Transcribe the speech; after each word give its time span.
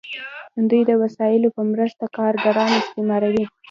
دوی 0.69 0.81
د 0.89 0.91
وسایلو 1.03 1.49
په 1.55 1.61
مرسته 1.71 2.05
کارګران 2.17 2.71
استثماروي. 2.79 3.45